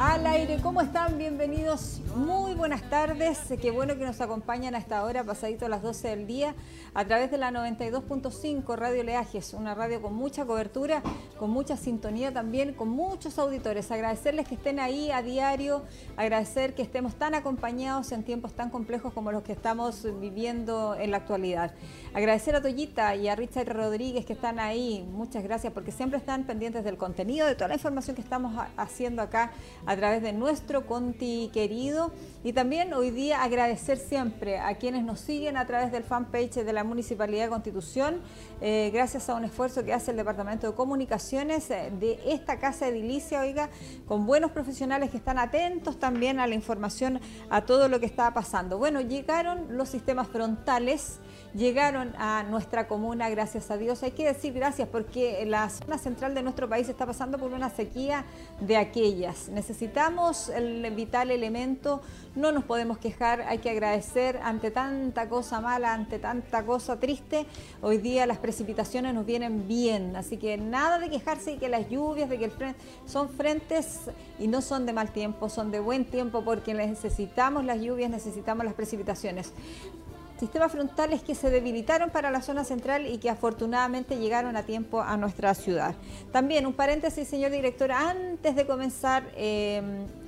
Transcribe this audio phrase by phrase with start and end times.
[0.00, 1.18] Al aire, ¿cómo están?
[1.18, 3.36] Bienvenidos, muy buenas tardes.
[3.60, 6.54] Qué bueno que nos acompañan a esta hora, pasadito a las 12 del día,
[6.94, 11.02] a través de la 92.5 Radio Leajes, una radio con mucha cobertura,
[11.36, 13.90] con mucha sintonía también, con muchos auditores.
[13.90, 15.82] Agradecerles que estén ahí a diario,
[16.16, 21.10] agradecer que estemos tan acompañados en tiempos tan complejos como los que estamos viviendo en
[21.10, 21.72] la actualidad.
[22.14, 26.44] Agradecer a Toyita y a Richard Rodríguez que están ahí, muchas gracias porque siempre están
[26.44, 29.50] pendientes del contenido, de toda la información que estamos haciendo acá
[29.88, 32.12] a través de nuestro Conti querido.
[32.44, 36.72] Y también hoy día agradecer siempre a quienes nos siguen a través del fanpage de
[36.74, 38.20] la Municipalidad de Constitución,
[38.60, 42.86] eh, gracias a un esfuerzo que hace el Departamento de Comunicaciones eh, de esta Casa
[42.86, 43.70] Edilicia, oiga,
[44.06, 48.34] con buenos profesionales que están atentos también a la información, a todo lo que está
[48.34, 48.76] pasando.
[48.76, 51.18] Bueno, llegaron los sistemas frontales
[51.54, 54.02] llegaron a nuestra comuna, gracias a Dios.
[54.02, 57.70] Hay que decir gracias porque la zona central de nuestro país está pasando por una
[57.70, 58.24] sequía
[58.60, 59.48] de aquellas.
[59.48, 62.00] Necesitamos el vital elemento,
[62.34, 67.46] no nos podemos quejar, hay que agradecer ante tanta cosa mala, ante tanta cosa triste.
[67.82, 71.88] Hoy día las precipitaciones nos vienen bien, así que nada de quejarse y que las
[71.88, 72.52] lluvias, de que el
[73.06, 77.80] son frentes y no son de mal tiempo, son de buen tiempo porque necesitamos las
[77.80, 79.52] lluvias, necesitamos las precipitaciones
[80.38, 85.00] sistemas frontales que se debilitaron para la zona central y que afortunadamente llegaron a tiempo
[85.00, 85.94] a nuestra ciudad.
[86.32, 89.82] También un paréntesis, señor director, antes de comenzar, eh,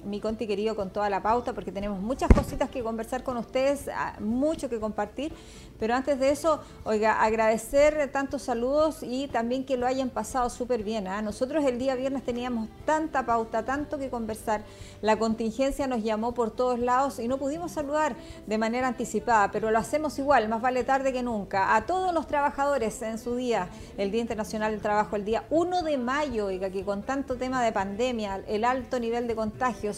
[0.04, 3.88] mi conti querido, con toda la pauta, porque tenemos muchas cositas que conversar con ustedes,
[3.94, 5.32] ah, mucho que compartir,
[5.78, 10.84] pero antes de eso, oiga, agradecer tantos saludos y también que lo hayan pasado súper
[10.84, 11.08] bien.
[11.08, 11.22] ¿ah?
[11.22, 14.62] Nosotros el día viernes teníamos tanta pauta, tanto que conversar,
[15.00, 18.14] la contingencia nos llamó por todos lados y no pudimos saludar
[18.46, 21.74] de manera anticipada, pero lo hacemos igual, más vale tarde que nunca.
[21.74, 25.82] A todos los trabajadores en su día, el Día Internacional del Trabajo, el día 1
[25.82, 29.34] de mayo, oiga, que con tanto tema de pandemia, el alto nivel de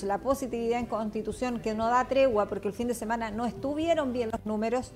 [0.03, 4.13] la positividad en constitución que no da tregua porque el fin de semana no estuvieron
[4.13, 4.93] bien los números,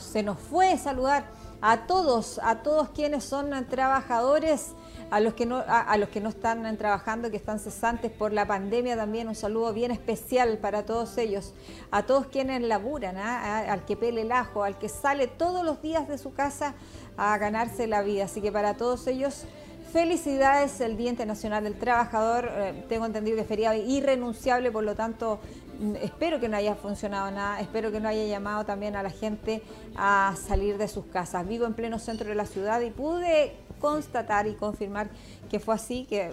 [0.00, 1.24] se nos fue saludar
[1.62, 4.74] a todos, a todos quienes son trabajadores
[5.10, 8.46] a los que no, a, los que no están trabajando, que están cesantes por la
[8.46, 11.54] pandemia también, un saludo bien especial para todos ellos,
[11.90, 13.70] a todos quienes laburan, ¿ah?
[13.70, 16.74] al que pele el ajo, al que sale todos los días de su casa
[17.16, 18.24] a ganarse la vida.
[18.24, 19.44] Así que para todos ellos,
[19.94, 25.38] felicidades, el Día Internacional del Trabajador, eh, tengo entendido que feriado irrenunciable, por lo tanto
[25.78, 29.10] mm, espero que no haya funcionado nada, espero que no haya llamado también a la
[29.10, 29.62] gente
[29.94, 31.46] a salir de sus casas.
[31.46, 35.10] Vivo en pleno centro de la ciudad y pude constatar y confirmar
[35.48, 36.32] que fue así, que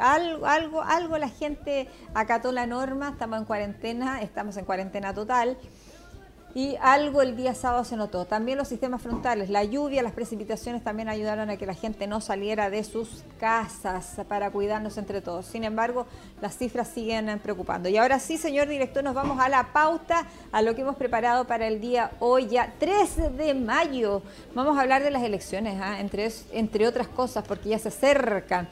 [0.00, 5.58] algo, algo, algo la gente acató la norma, estamos en cuarentena, estamos en cuarentena total
[6.54, 8.26] y algo el día sábado se notó.
[8.26, 12.20] También los sistemas frontales, la lluvia, las precipitaciones también ayudaron a que la gente no
[12.20, 15.46] saliera de sus casas para cuidarnos entre todos.
[15.46, 16.06] Sin embargo,
[16.40, 17.88] las cifras siguen preocupando.
[17.88, 21.46] Y ahora sí, señor director, nos vamos a la pauta, a lo que hemos preparado
[21.46, 24.22] para el día hoy, ya 3 de mayo.
[24.54, 26.00] Vamos a hablar de las elecciones, ¿ah?
[26.00, 28.68] entre, entre otras cosas, porque ya se acercan.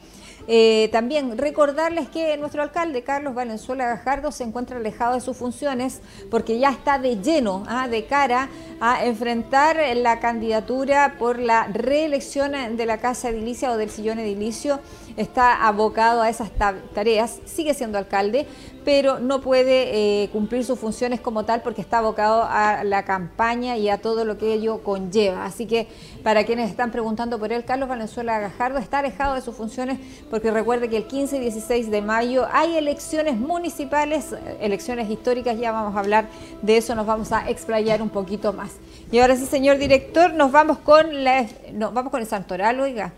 [0.47, 6.01] Eh, también recordarles que nuestro alcalde, Carlos Valenzuela Gajardo, se encuentra alejado de sus funciones
[6.29, 12.51] porque ya está de lleno, ah, de cara a enfrentar la candidatura por la reelección
[12.77, 14.79] de la Casa Edilicia o del Sillón Edilicio.
[15.17, 16.49] Está abocado a esas
[16.93, 18.47] tareas, sigue siendo alcalde,
[18.83, 23.77] pero no puede eh, cumplir sus funciones como tal porque está abocado a la campaña
[23.77, 25.45] y a todo lo que ello conlleva.
[25.45, 25.87] Así que
[26.23, 29.99] para quienes están preguntando por él, Carlos Valenzuela Gajardo está alejado de sus funciones
[30.29, 35.71] porque recuerde que el 15 y 16 de mayo hay elecciones municipales, elecciones históricas, ya
[35.71, 36.27] vamos a hablar
[36.61, 38.71] de eso, nos vamos a explayar un poquito más.
[39.11, 43.13] Y ahora sí, señor director, nos vamos con, la, vamos con el Santoral, oiga.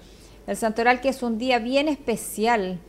[0.46, 2.80] El Santoral que es un día bien especial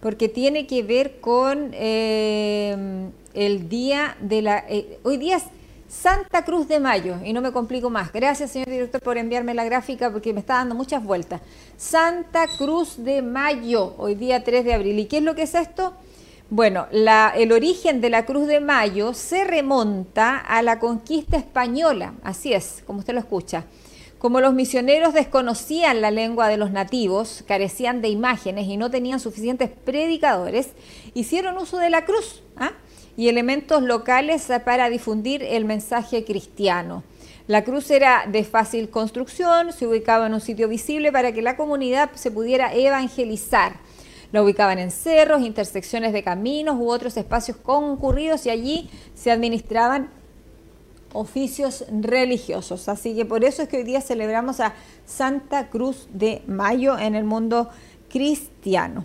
[0.00, 4.64] porque tiene que ver con eh, el día de la...
[4.68, 5.44] Eh, hoy día es
[5.88, 8.12] Santa Cruz de Mayo, y no me complico más.
[8.12, 11.40] Gracias, señor director, por enviarme la gráfica porque me está dando muchas vueltas.
[11.76, 14.98] Santa Cruz de Mayo, hoy día 3 de abril.
[15.00, 15.94] ¿Y qué es lo que es esto?
[16.48, 22.14] Bueno, la, el origen de la Cruz de Mayo se remonta a la conquista española,
[22.22, 23.64] así es, como usted lo escucha.
[24.20, 29.18] Como los misioneros desconocían la lengua de los nativos, carecían de imágenes y no tenían
[29.18, 30.72] suficientes predicadores,
[31.14, 32.72] hicieron uso de la cruz ¿ah?
[33.16, 37.02] y elementos locales para difundir el mensaje cristiano.
[37.46, 41.56] La cruz era de fácil construcción, se ubicaba en un sitio visible para que la
[41.56, 43.76] comunidad se pudiera evangelizar.
[44.32, 50.10] La ubicaban en cerros, intersecciones de caminos u otros espacios concurridos y allí se administraban
[51.12, 52.88] oficios religiosos.
[52.88, 54.74] Así que por eso es que hoy día celebramos a
[55.06, 57.68] Santa Cruz de Mayo en el mundo
[58.08, 59.04] cristiano.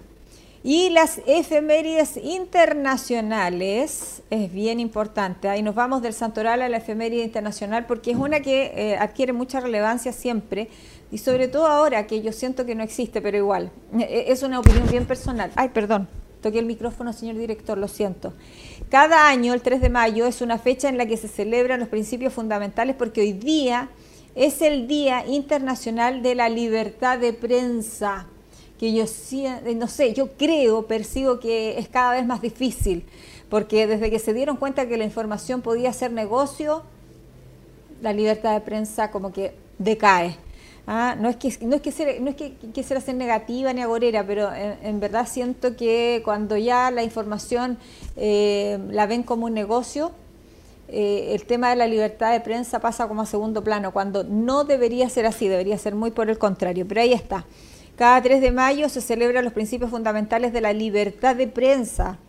[0.64, 5.48] Y las efemérides internacionales es bien importante.
[5.48, 9.32] Ahí nos vamos del santoral a la efeméride internacional porque es una que eh, adquiere
[9.32, 10.70] mucha relevancia siempre
[11.12, 13.72] y sobre todo ahora que yo siento que no existe, pero igual.
[14.00, 15.52] Eh, es una opinión bien personal.
[15.56, 16.08] Ay, perdón.
[16.46, 18.32] Toqué el micrófono, señor director, lo siento.
[18.90, 21.90] Cada año, el 3 de mayo, es una fecha en la que se celebran los
[21.90, 23.90] principios fundamentales porque hoy día
[24.36, 28.28] es el Día Internacional de la Libertad de Prensa
[28.80, 33.06] que yo eh, no sé, yo creo, percibo que es cada vez más difícil,
[33.50, 36.84] porque desde que se dieron cuenta que la información podía ser negocio,
[38.04, 40.38] la libertad de prensa como que decae.
[40.88, 43.82] Ah, no es que no es que ser, no es que quisiera ser negativa ni
[43.82, 47.80] agorera, pero en, verdad siento que cuando ya la información
[48.16, 50.12] eh, la ven como un negocio,
[50.88, 54.64] eh, el tema de la libertad de prensa pasa como a segundo plano, cuando no
[54.64, 56.86] debería ser así, debería ser muy por el contrario.
[56.88, 57.46] Pero ahí está.
[57.96, 62.20] Cada 3 de mayo se celebran los principios fundamentales de la libertad de prensa.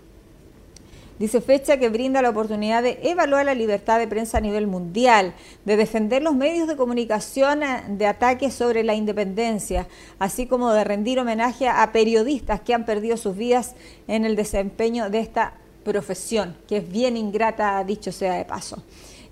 [1.19, 5.33] Dice fecha que brinda la oportunidad de evaluar la libertad de prensa a nivel mundial,
[5.65, 10.85] de defender los medios de comunicación eh, de ataques sobre la independencia, así como de
[10.85, 13.75] rendir homenaje a periodistas que han perdido sus vidas
[14.09, 15.55] en el desempeño de esta
[15.85, 18.83] profesión, que es bien ingrata, dicho sea de paso.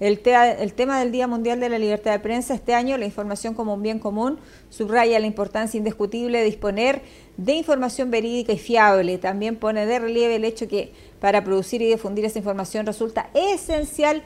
[0.00, 3.74] El, tema del Día Mundial de la Libertad de Prensa este año, la información como
[3.74, 4.38] un bien común,
[4.68, 7.02] subraya la importancia indiscutible de disponer
[7.36, 9.18] de información verídica y fiable.
[9.18, 10.92] También pone de relieve el hecho que
[11.24, 14.22] para producir y difundir esa información resulta esencial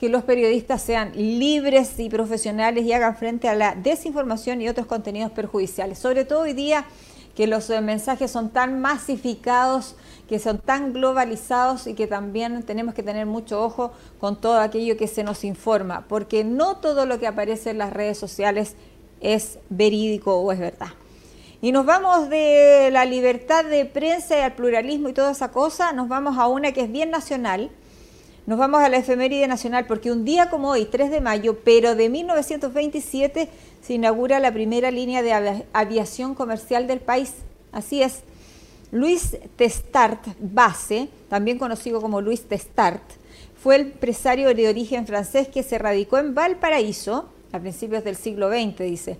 [0.00, 4.88] que los periodistas sean libres y profesionales y hagan frente a la desinformación y otros
[4.88, 6.00] contenidos perjudiciales.
[6.00, 6.86] Sobre todo hoy día
[7.36, 9.94] que los eh, mensajes son tan masificados
[10.28, 14.96] que son tan globalizados y que también tenemos que tener mucho ojo con todo aquello
[14.96, 18.74] que se nos informa, porque no todo lo que aparece en las redes sociales
[19.20, 20.88] es verídico o es verdad.
[21.62, 25.92] Y nos vamos de la libertad de prensa y al pluralismo y toda esa cosa,
[25.92, 27.70] nos vamos a una que es bien nacional,
[28.46, 31.94] nos vamos a la efeméride nacional porque un día como hoy, 3 de mayo, pero
[31.96, 33.50] de 1927,
[33.82, 37.34] se inaugura la primera línea de aviación comercial del país.
[37.72, 38.22] Así es,
[38.90, 43.02] Luis Testart Base, también conocido como Luis Testart,
[43.62, 48.48] fue el empresario de origen francés que se radicó en Valparaíso a principios del siglo
[48.48, 49.18] XX, dice,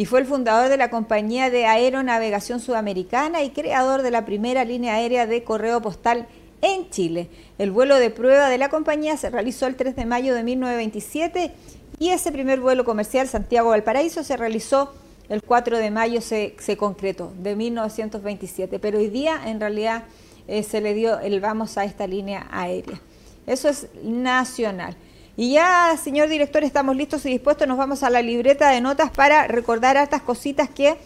[0.00, 4.64] y fue el fundador de la compañía de aeronavegación sudamericana y creador de la primera
[4.64, 6.26] línea aérea de correo postal
[6.62, 7.28] en Chile.
[7.58, 11.52] El vuelo de prueba de la compañía se realizó el 3 de mayo de 1927
[11.98, 14.90] y ese primer vuelo comercial Santiago-Valparaíso se realizó
[15.28, 20.04] el 4 de mayo se, concretó, de 1927, pero hoy día en realidad
[20.48, 22.98] eh, se le dio el vamos a esta línea aérea.
[23.46, 24.96] Eso es nacional.
[25.40, 29.10] Y ya, señor director, estamos listos y dispuestos, nos vamos a la libreta de notas
[29.10, 30.98] para recordar estas cositas que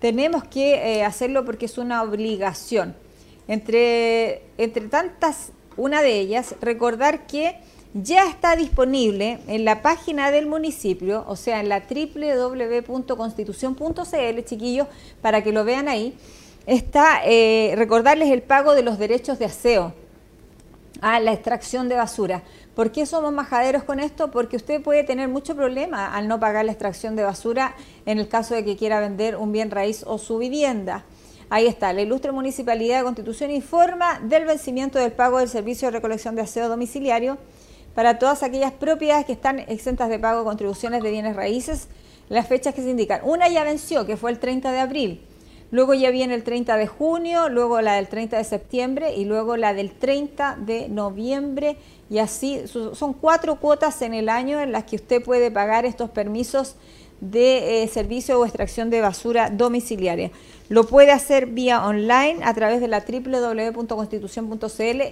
[0.00, 2.96] tenemos que eh, hacerlo porque es una obligación.
[3.46, 7.60] Entre, entre tantas, una de ellas, recordar que
[7.94, 14.88] ya está disponible en la página del municipio, o sea, en la www.constitución.cl, chiquillos,
[15.22, 16.18] para que lo vean ahí,
[16.66, 19.94] está eh, recordarles el pago de los derechos de aseo
[21.00, 22.42] a la extracción de basura.
[22.74, 24.30] ¿Por qué somos majaderos con esto?
[24.30, 28.28] Porque usted puede tener mucho problema al no pagar la extracción de basura en el
[28.28, 31.04] caso de que quiera vender un bien raíz o su vivienda.
[31.48, 35.92] Ahí está, la ilustre Municipalidad de Constitución informa del vencimiento del pago del servicio de
[35.92, 37.38] recolección de aseo domiciliario
[37.94, 41.88] para todas aquellas propiedades que están exentas de pago de contribuciones de bienes raíces,
[42.28, 43.20] las fechas que se indican.
[43.22, 45.20] Una ya venció, que fue el 30 de abril.
[45.70, 49.56] Luego ya viene el 30 de junio, luego la del 30 de septiembre y luego
[49.56, 51.76] la del 30 de noviembre.
[52.08, 56.10] Y así son cuatro cuotas en el año en las que usted puede pagar estos
[56.10, 56.76] permisos
[57.20, 60.30] de eh, servicio o extracción de basura domiciliaria.
[60.68, 65.02] Lo puede hacer vía online a través de la www.constitución.cl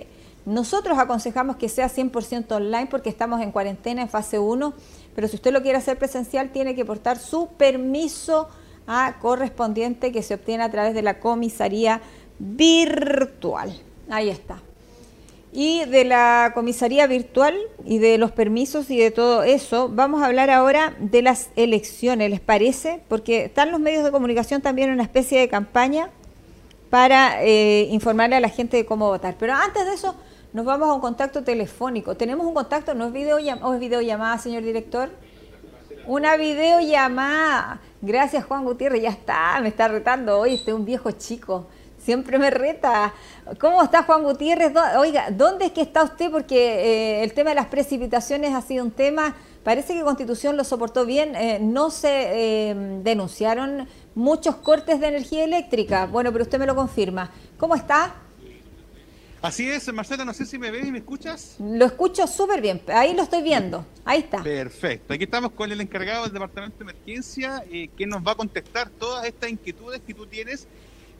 [0.46, 4.74] nosotros aconsejamos que sea 100% online porque estamos en cuarentena en fase 1,
[5.14, 8.48] pero si usted lo quiere hacer presencial tiene que portar su permiso
[8.86, 12.00] a correspondiente que se obtiene a través de la comisaría
[12.38, 13.78] virtual.
[14.10, 14.60] Ahí está.
[15.52, 20.26] Y de la comisaría virtual y de los permisos y de todo eso, vamos a
[20.26, 23.00] hablar ahora de las elecciones, ¿les parece?
[23.08, 26.10] Porque están los medios de comunicación también en una especie de campaña
[26.90, 29.36] para eh, informarle a la gente de cómo votar.
[29.38, 30.16] Pero antes de eso,
[30.52, 32.16] nos vamos a un contacto telefónico.
[32.16, 32.94] ¿Tenemos un contacto?
[32.94, 35.10] ¿No es, videollamada, o es videollamada, señor director?
[36.06, 37.80] Una videollamada.
[38.04, 39.00] Gracias, Juan Gutiérrez.
[39.00, 40.54] Ya está, me está retando hoy.
[40.54, 41.66] Este un viejo chico.
[41.96, 43.14] Siempre me reta.
[43.58, 44.72] ¿Cómo está Juan Gutiérrez?
[44.98, 46.30] Oiga, ¿dónde es que está usted?
[46.30, 49.34] Porque eh, el tema de las precipitaciones ha sido un tema.
[49.62, 51.34] Parece que Constitución lo soportó bien.
[51.34, 56.04] Eh, no se eh, denunciaron muchos cortes de energía eléctrica.
[56.04, 57.30] Bueno, pero usted me lo confirma.
[57.56, 58.14] ¿Cómo está?
[59.44, 61.56] Así es, Marcela, no sé si me ves y me escuchas.
[61.58, 64.42] Lo escucho súper bien, ahí lo estoy viendo, ahí está.
[64.42, 68.36] Perfecto, aquí estamos con el encargado del Departamento de Emergencia eh, que nos va a
[68.36, 70.66] contestar todas estas inquietudes que tú tienes,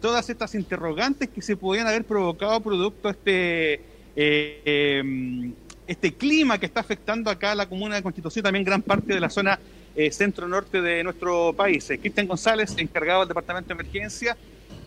[0.00, 3.75] todas estas interrogantes que se podían haber provocado producto de este,
[4.16, 5.52] eh, em,
[5.87, 9.21] este clima que está afectando acá a la comuna de Constitución también gran parte de
[9.21, 9.61] la zona
[9.95, 11.87] eh, centro-norte de nuestro país.
[12.00, 14.35] Cristian González, encargado del Departamento de Emergencia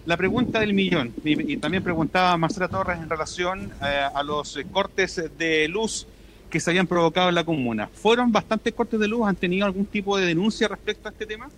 [0.08, 5.22] la pregunta del millón, y, también preguntaba Marcela Torres en relación eh, a los cortes
[5.38, 6.08] de luz
[6.50, 7.90] que se habían provocado en la comuna.
[7.94, 9.28] ¿Fueron bastantes cortes de luz?
[9.28, 11.50] ¿Han tenido algún tipo de denuncia respecto a este tema?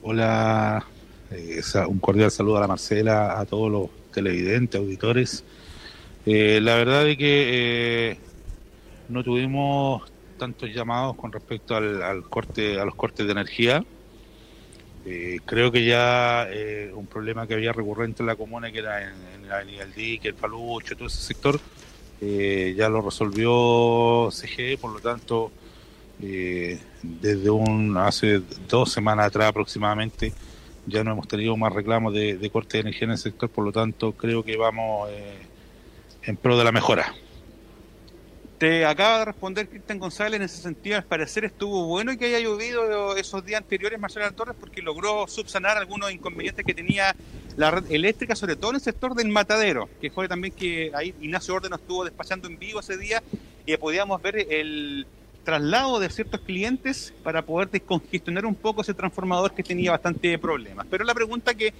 [0.00, 0.86] Hola,
[1.30, 5.44] eh, un cordial saludo a la Marcela, a todos los televidentes, auditores.
[6.24, 8.16] Eh, la verdad es que
[9.10, 13.84] no tuvimos tantos llamados con respecto al corte, a los cortes de energía.
[15.06, 19.02] Eh, creo que ya eh, un problema que había recurrente en la comuna, que era
[19.02, 21.58] en, la Avenida El Dique, el Palucho, todo ese sector,
[22.20, 25.50] eh, ya lo resolvió CGE, por lo tanto,
[26.18, 30.34] desde un hace dos semanas atrás aproximadamente,
[30.86, 33.64] ya no hemos tenido más reclamos de, de corte de energía en el sector, por
[33.64, 35.08] lo tanto, creo que vamos
[36.22, 37.14] en pro de la mejora.
[38.60, 42.26] Te acaba de responder Cristian González en ese sentido, al parecer estuvo bueno y que
[42.26, 47.16] haya llovido esos días anteriores Marcelo Torres porque logró subsanar algunos inconvenientes que tenía
[47.56, 51.14] la red eléctrica, sobre todo en el sector del matadero, que fue también que ahí
[51.22, 53.22] Ignacio Orden estuvo despachando en vivo ese día
[53.64, 55.06] y podíamos ver el
[55.42, 60.86] traslado de ciertos clientes para poder descongestionar un poco ese transformador que tenía bastante problemas.
[60.90, 61.72] Pero la pregunta que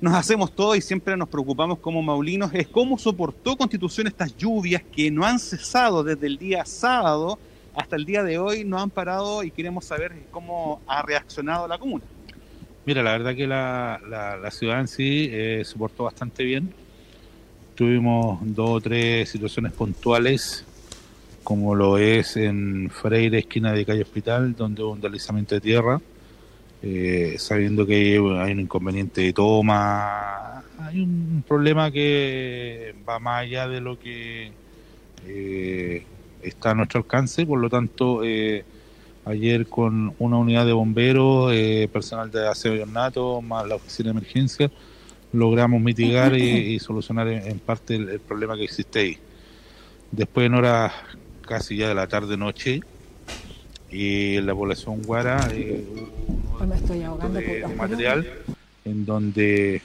[0.00, 4.82] nos hacemos todo y siempre nos preocupamos como maulinos es cómo soportó Constitución estas lluvias
[4.82, 7.38] que no han cesado desde el día sábado
[7.74, 11.78] hasta el día de hoy, no han parado y queremos saber cómo ha reaccionado la
[11.78, 12.04] comuna.
[12.86, 16.72] Mira, la verdad que la, la, ciudad en sí eh, soportó bastante bien.
[17.74, 20.64] Tuvimos dos o tres situaciones puntuales,
[21.44, 26.00] como lo es en Freire, esquina de calle Hospital, donde hubo un deslizamiento de tierra
[26.82, 33.68] eh, sabiendo que hay un inconveniente de toma, hay un problema que va más allá
[33.68, 34.50] de lo que
[35.26, 36.04] eh,
[36.42, 38.64] está a nuestro alcance, por lo tanto, eh,
[39.26, 41.52] ayer con una unidad de bomberos,
[41.92, 44.70] personal de aseo y ornato, más la oficina de emergencia,
[45.32, 49.18] logramos mitigar y, solucionar en, parte el, el, problema que existe ahí.
[50.10, 50.92] Después en horas
[51.42, 52.80] casi ya de la tarde-noche,
[53.90, 55.84] y en la población Guara eh,
[57.32, 58.26] de, material
[58.84, 59.82] en donde eh,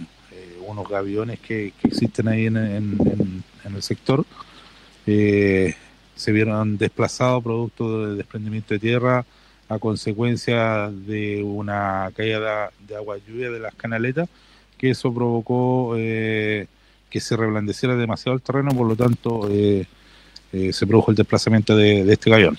[0.67, 4.25] unos gaviones que, existen ahí en, el sector
[5.05, 5.75] eh,
[6.15, 9.25] se vieron desplazados producto de desprendimiento de tierra
[9.67, 14.29] a consecuencia de una caída de, agua lluvia de las canaletas
[14.77, 16.67] que eso provocó eh,
[17.09, 22.13] que se reblandeciera demasiado el terreno por lo tanto se produjo el desplazamiento de, de
[22.13, 22.57] este gavión.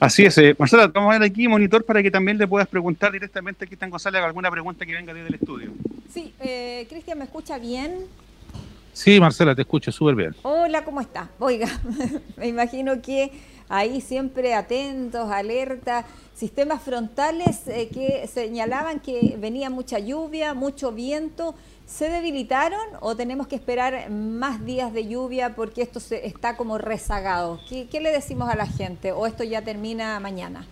[0.00, 3.10] Así es, eh, Marcela, vamos a ver aquí monitor para que también le puedas preguntar
[3.10, 5.72] directamente a Cristian González alguna pregunta que venga desde el estudio.
[6.12, 8.06] Sí, eh, Cristian, ¿me escucha bien?
[8.98, 10.34] Sí, Marcela, te escucho súper bien.
[10.42, 11.30] Hola, ¿cómo está?
[11.38, 11.68] Oiga,
[12.36, 13.30] me imagino que
[13.68, 21.54] ahí siempre atentos, alerta, sistemas frontales eh, que señalaban que venía mucha lluvia, mucho viento.
[21.86, 26.76] ¿Se debilitaron o tenemos que esperar más días de lluvia porque esto se, está como
[26.76, 27.60] rezagado?
[27.68, 29.12] ¿Qué, le decimos a la gente?
[29.12, 30.66] ¿O esto ya termina mañana?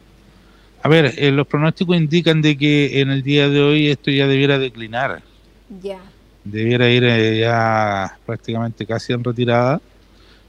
[0.83, 4.27] A ver, eh, los pronósticos indican de que en el día de hoy esto ya
[4.27, 5.23] debiera declinar.
[5.81, 6.01] Ya.
[6.51, 9.81] Debiera ir eh, ya prácticamente casi en retirada,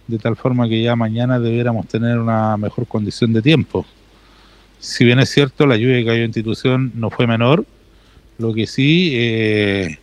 [0.07, 3.85] de tal forma que ya mañana debiéramos tener una mejor condición de tiempo.
[4.79, 7.65] Si bien es cierto, la lluvia que cayó en institución no fue menor,
[8.37, 9.11] lo que sí...
[9.13, 9.97] Eh,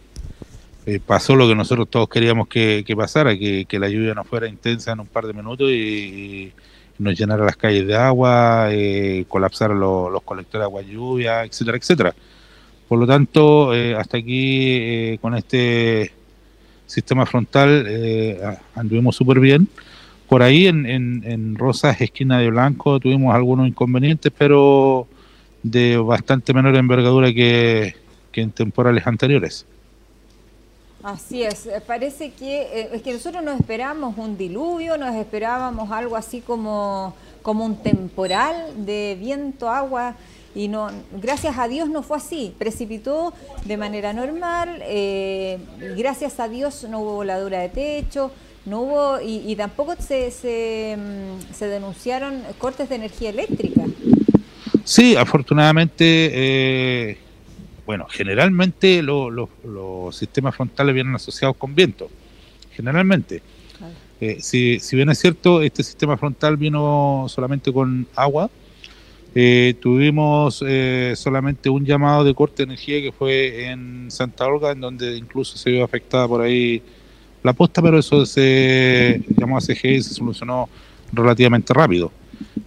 [0.87, 4.93] eh, pasó lo que nosotros todos queríamos que, pasara, que, la lluvia no fuera intensa
[4.93, 6.53] en un par de minutos y,
[6.97, 12.15] nos llenara las calles de agua, eh, colapsara los colectores de agua lluvia, etcétera, etcétera.
[12.88, 16.12] Por lo tanto, eh, hasta aquí eh, con este
[16.87, 17.87] sistema frontal
[18.75, 19.69] anduvimos súper bien.
[20.29, 25.07] Por ahí en, en, Rosas, esquina de Blanco, tuvimos algunos inconvenientes, pero
[25.62, 27.95] de bastante menor envergadura que
[28.33, 29.67] en temporales anteriores.
[31.05, 35.91] Así es, eh, parece que eh, es que nosotros nos esperábamos un diluvio, nos esperábamos
[35.91, 40.17] algo así como, como un temporal de viento, agua,
[40.54, 43.32] y no, gracias a Dios no fue así, precipitó
[43.64, 45.58] de manera normal, eh,
[45.96, 48.30] gracias a Dios no hubo voladura de techo,
[48.66, 53.82] no hubo, y, tampoco se, se, mm, se, denunciaron cortes de energía eléctrica.
[54.84, 57.18] Sí, afortunadamente
[57.87, 62.08] bueno, generalmente los sistemas frontales vienen asociados con viento,
[62.73, 63.42] generalmente.
[64.20, 68.49] Eh, si, si, bien es cierto, este sistema frontal vino solamente con agua,
[69.35, 74.73] eh, tuvimos eh, solamente un llamado de corte de energía que fue en Santa Olga,
[74.73, 76.81] en donde incluso se vio afectada por ahí
[77.43, 80.69] la posta, pero eso se llamó a CGI y se solucionó
[81.12, 82.12] relativamente rápido.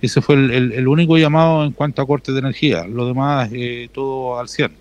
[0.02, 4.40] Ese fue el, único llamado en cuanto a corte de energía, lo demás eh, todo
[4.40, 4.72] al 100.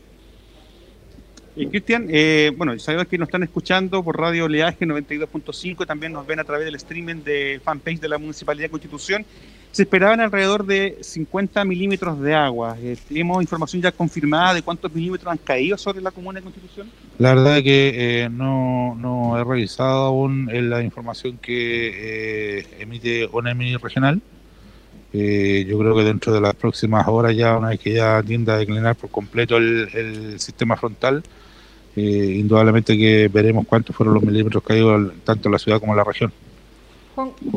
[1.56, 6.26] Y Cristian, eh, bueno, sabemos que nos están escuchando por Radio Oleaje 92.5, también nos
[6.26, 9.24] ven a través del streaming de fanpage de la Municipalidad de Constitución.
[9.76, 12.78] Se esperaban alrededor de 50 milímetros de agua.
[12.80, 16.90] Eh, ¿Tenemos información ya confirmada de cuántos milímetros han caído sobre la Comuna de Constitución?
[17.18, 23.76] La verdad es que eh, no, no, he revisado aún la información que emite ONEMI
[23.76, 24.22] Regional.
[25.12, 28.56] yo creo que dentro de las próximas horas ya, una vez que ya tienda a
[28.56, 31.22] declinar por completo el, el sistema frontal,
[31.96, 35.98] eh, indudablemente que veremos cuántos fueron los milímetros caídos tanto en la ciudad como en
[35.98, 36.32] la región.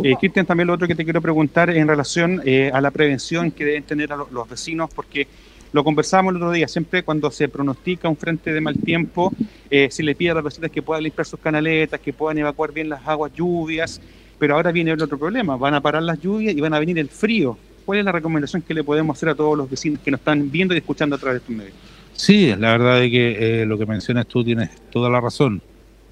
[0.03, 3.51] Eh, Cristian, también lo otro que te quiero preguntar en relación eh, a la prevención
[3.51, 5.27] que deben tener a los vecinos, porque
[5.71, 9.31] lo conversábamos el otro día, siempre cuando se pronostica un frente de mal tiempo,
[9.69, 12.71] eh, se le pide a las vecinas que puedan limpiar sus canaletas, que puedan evacuar
[12.71, 14.01] bien las aguas lluvias,
[14.39, 16.97] pero ahora viene el otro problema, van a parar las lluvias y van a venir
[16.97, 17.57] el frío.
[17.85, 20.49] ¿Cuál es la recomendación que le podemos hacer a todos los vecinos que nos están
[20.49, 21.75] viendo y escuchando a través de estos medios?
[22.13, 25.61] Sí, la verdad es que eh, lo que mencionas tú tienes toda la razón.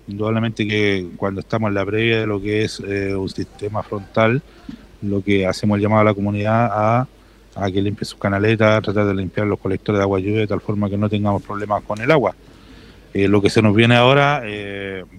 [0.08, 4.42] Indudablemente que cuando estamos en la previa de lo que es eh, un sistema frontal,
[5.02, 7.08] lo que hacemos el llamado a la comunidad a,
[7.56, 10.62] a que limpie sus canaletas, tratar de limpiar los colectores de agua lluvia de tal
[10.62, 12.36] forma que no tengamos problemas con el agua.
[13.14, 14.44] Eh, lo que se nos viene ahora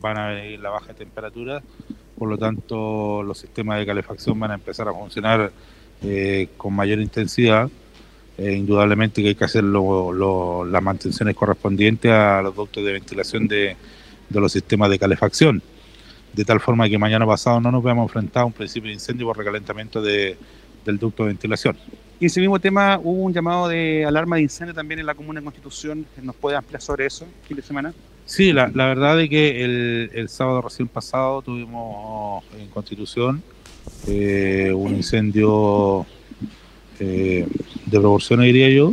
[0.01, 1.63] van a venir la baja temperatura,
[2.17, 5.51] por lo tanto los sistemas de calefacción van a empezar a funcionar
[6.57, 7.69] con mayor intensidad
[8.39, 13.77] eh, indudablemente que hay que hacer las mantenciones correspondientes a los ductos de ventilación de,
[14.31, 15.63] los sistemas de calefacción,
[16.33, 19.27] de tal forma que mañana pasado no nos veamos enfrentar a un principio de incendio
[19.27, 20.37] por recalentamiento del
[20.99, 21.77] ducto de ventilación.
[22.21, 25.41] Y ese mismo tema, hubo un llamado de alarma de incendio también en la Comuna
[25.41, 26.05] de Constitución.
[26.23, 27.95] ¿Nos puede ampliar sobre eso, fin de semana?
[28.27, 29.65] Sí, la, verdad es que
[30.13, 33.43] el, sábado recién pasado tuvimos en Constitución
[34.07, 36.05] eh, un incendio
[37.01, 37.47] eh,
[37.87, 38.93] de proporciones, diría yo,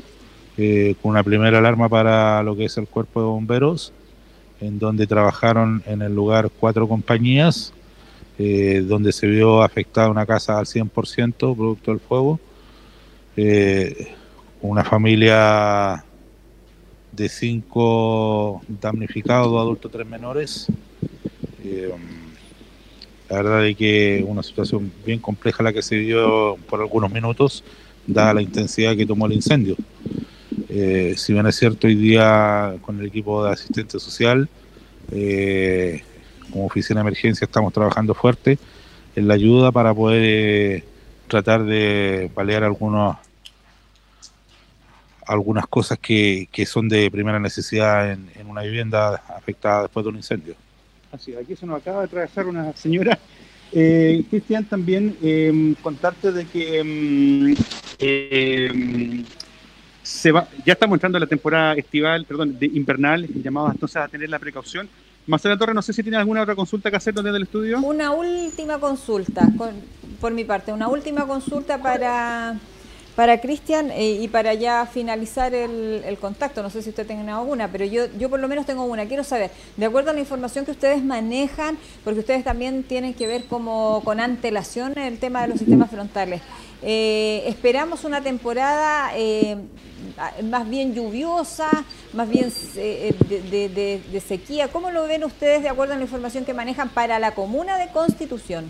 [0.58, 3.92] eh, con una primera alarma para lo que es el cuerpo de bomberos,
[4.62, 7.74] en donde trabajaron en el lugar cuatro compañías,
[8.38, 12.40] eh, donde se vio afectada una casa al 100% producto del fuego,
[14.62, 16.04] una familia
[17.12, 20.68] de cinco damnificados, dos adultos, tres menores.
[23.30, 27.64] la verdad es que una situación bien compleja la que se vio por algunos minutos
[28.08, 29.76] dada la intensidad que tomó el incendio.
[30.70, 34.50] Eh, si bien es cierto, hoy día con el equipo de asistencia social,
[35.12, 36.04] eh,
[36.52, 38.58] como oficina de emergencia, estamos trabajando fuerte
[39.16, 40.84] en la ayuda para poder eh,
[41.28, 43.18] tratar de paliar algunos
[45.28, 50.12] algunas cosas que, que son de primera necesidad en, en, una vivienda afectada después de
[50.12, 50.54] un incendio.
[51.12, 53.18] Así, aquí se nos acaba de atravesar una señora
[53.72, 57.56] Cristian, también contarte de que
[58.00, 59.26] em,
[60.06, 64.08] se va, ya estamos entrando en la temporada estival, perdón, de invernal, llamados entonces a
[64.08, 64.88] tener la precaución.
[65.26, 67.80] Marcela Torres, no sé si tiene alguna otra consulta que hacer desde el estudio.
[67.80, 69.48] Una última consulta,
[70.22, 72.56] por mi parte, una última consulta para
[73.16, 77.70] para Cristian eh, y para ya finalizar el, contacto, no sé si usted tenga alguna,
[77.70, 79.06] pero yo, yo por lo menos tengo una.
[79.06, 83.28] Quiero saber, de acuerdo a la información que ustedes manejan, porque ustedes también tienen que
[83.28, 86.42] ver como con antelación el tema de los sistemas frontales,
[86.82, 89.58] eh, esperamos una temporada eh,
[90.44, 91.70] más bien lluviosa,
[92.14, 94.68] más bien de, de sequía.
[94.70, 97.90] ¿Cómo lo ven ustedes de acuerdo a la información que manejan para la comuna de
[97.90, 98.70] Constitución?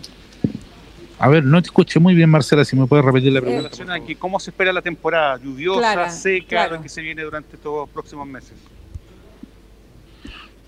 [1.18, 3.70] A ver, no te escuché muy bien, Marcela, si me puedes repetir la pregunta.
[4.18, 8.52] ¿Cómo se espera la temporada lluviosa, seca, que se viene durante estos próximos meses?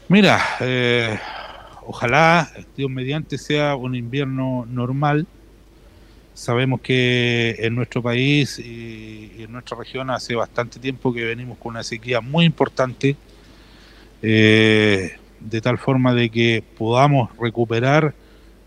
[0.09, 1.19] Mira, eh,
[1.87, 5.27] ojalá, Dios mediante, sea un invierno normal.
[6.39, 11.71] Sabemos que en nuestro país y, en nuestra región hace bastante tiempo que venimos con
[11.71, 13.17] una sequía muy importante,
[14.23, 18.15] eh, de tal forma de que podamos recuperar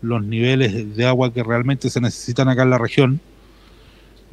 [0.02, 3.20] los niveles de agua que realmente se necesitan acá en la región.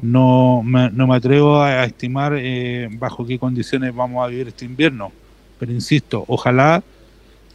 [0.02, 4.66] No me, no me atrevo a, estimar eh, bajo qué condiciones vamos a vivir este
[4.66, 5.12] invierno,
[5.58, 6.82] pero insisto, ojalá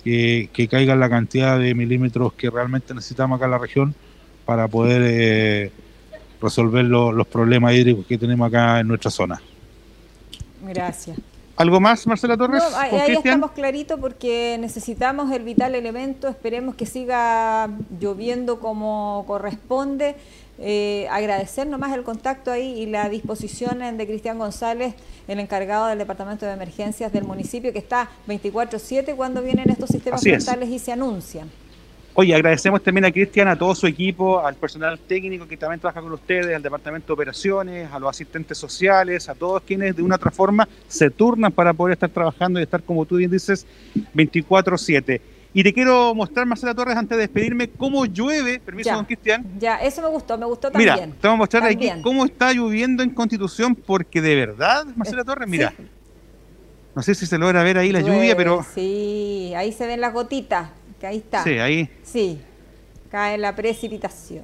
[0.03, 3.95] que, caiga la cantidad de milímetros que realmente necesitamos acá en la región
[4.45, 5.71] para poder eh,
[6.41, 9.41] resolver los problemas hídricos que tenemos acá en nuestra zona.
[10.61, 11.17] Gracias.
[11.57, 12.61] ¿Algo más, Marcela Torres?
[12.69, 20.15] No, ahí, estamos clarito porque necesitamos el vital elemento, esperemos que siga lloviendo como corresponde.
[20.57, 24.95] Eh, agradecer nomás el contacto ahí y la disposición de Cristian González,
[25.27, 30.21] el encargado del Departamento de Emergencias del municipio, que está 24-7 cuando vienen estos sistemas
[30.21, 31.49] frontales y se anuncian.
[32.17, 36.01] Oye, agradecemos también a Cristian, a todo su equipo, al personal técnico que también trabaja
[36.01, 40.15] con ustedes, al departamento de operaciones, a los asistentes sociales, a todos quienes de una
[40.15, 43.67] u otra forma se turnan para poder estar trabajando y estar, como tú bien dices,
[44.15, 45.19] 24-7.
[45.53, 48.61] Y te quiero mostrar, Marcela Torres, antes de despedirme, cómo llueve.
[48.61, 49.45] Permiso, don Cristian.
[49.59, 50.93] Ya, eso me gustó, me gustó también.
[50.93, 55.23] Mira, te voy a mostrar aquí cómo está lloviendo en Constitución, porque de verdad, Marcela
[55.23, 55.73] eh, Torres, mira.
[56.95, 58.65] No sé si se logra ver ahí la lluvia, pero.
[58.73, 60.69] Sí, ahí se ven las gotitas
[61.05, 61.43] ahí está.
[61.43, 61.89] Sí, ahí.
[62.03, 62.39] Sí,
[63.09, 64.43] cae la precipitación.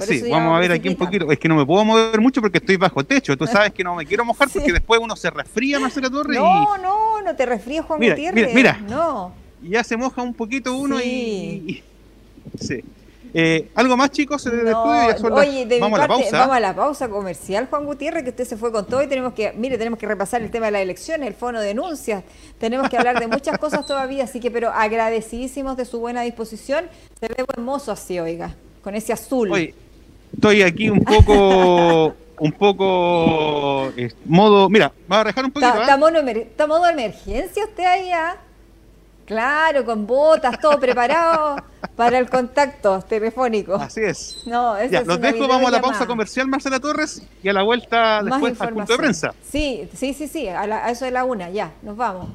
[0.00, 1.30] sí, vamos a ver aquí un poquito.
[1.30, 3.36] Es que no me puedo mover mucho porque estoy bajo techo.
[3.36, 6.38] Tú sabes que no me quiero mojar porque después uno se resfría, Marcela Torres.
[6.38, 8.54] No, no, no te resfríes, Juan Gutiérrez.
[8.54, 8.88] Mira, mira.
[8.88, 9.34] No.
[9.62, 11.82] Ya se moja un poquito uno y,
[12.60, 12.82] Sí.
[13.34, 15.34] Eh, ¿Algo más, chicos, en el estudio?
[15.34, 16.38] oye, de vamos a la pausa.
[16.38, 19.32] Vamos a la pausa comercial, Juan Gutiérrez, que usted se fue con todo y tenemos
[19.32, 22.24] que, mire, tenemos que repasar el tema de las elecciones, el fono de denuncias,
[22.58, 26.84] tenemos que hablar de muchas cosas todavía, así que, pero agradecidísimos de su buena disposición.
[27.20, 29.50] Se ve buen mozo así, oiga, con ese azul.
[29.50, 29.74] Oye,
[30.34, 32.14] estoy aquí un poco...
[32.42, 35.80] un poco eh, modo, mira, va a dejar un poquito.
[35.80, 36.66] ¿Está ¿eh?
[36.66, 38.10] modo, emergencia usted ahí?
[38.10, 38.36] ¿ah?
[39.24, 41.56] Claro, con botas, todo preparado
[41.96, 43.74] para el contacto telefónico.
[43.74, 44.42] Así es.
[44.46, 48.22] No, ya, los dejo, vamos a la pausa comercial, Marcela Torres, y a la vuelta
[48.22, 49.32] después al punto de prensa.
[49.48, 52.28] Sí, sí, sí, sí, a, eso de la una, ya, nos vamos.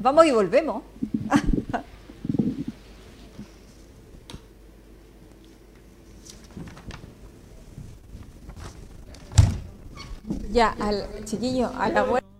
[0.00, 0.82] Vamos y volvemos.
[10.50, 12.33] ya, al chiquillo, a la vuelta.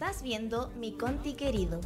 [0.00, 1.80] Estás viendo mi conti querido.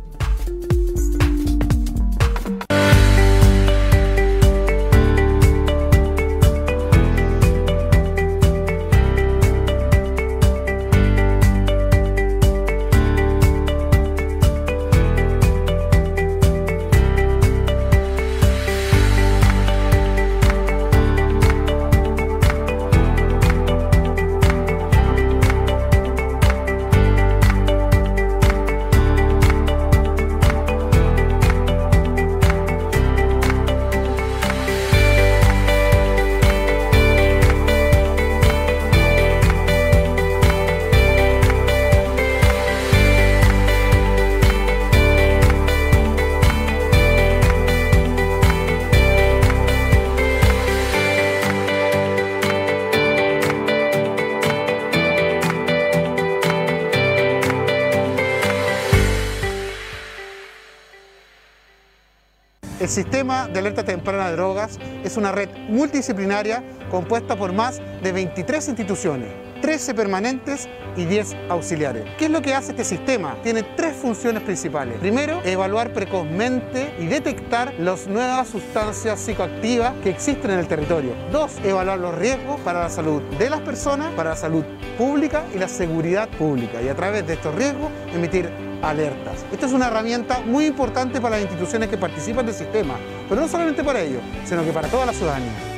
[62.92, 68.68] Sistema de alerta temprana de drogas es una red multidisciplinaria compuesta por más de 23
[68.68, 72.04] instituciones, 13 permanentes y 10 auxiliares.
[72.18, 73.36] ¿Qué es lo que hace este sistema?
[73.42, 74.98] Tiene tres funciones principales.
[74.98, 81.14] Primero, evaluar precozmente y detectar las nuevas sustancias psicoactivas que existen en el territorio.
[81.30, 84.64] Dos, evaluar los riesgos para la salud de las personas, para la salud
[84.98, 86.82] pública y la seguridad pública.
[86.82, 88.50] Y a través de estos riesgos, emitir
[88.82, 89.44] alertas.
[89.52, 92.96] Esta es una herramienta muy importante para las instituciones que participan del sistema,
[93.28, 95.71] pero no solamente para ellos, sino que para toda la ciudadanía.